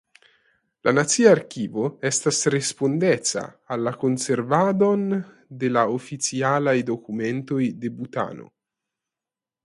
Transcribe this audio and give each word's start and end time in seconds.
La 0.87 0.91
nacia 0.97 1.31
arkivo 1.33 1.83
estas 2.09 2.39
respondeca 2.55 3.43
al 3.75 3.83
la 3.87 3.93
konservadon 4.03 5.03
de 5.65 5.69
la 5.77 5.83
oficialaj 5.97 6.75
dokumentoj 6.91 7.61
de 7.85 7.93
Butano. 7.99 8.49